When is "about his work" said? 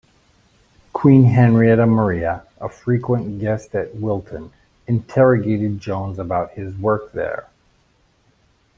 6.17-7.11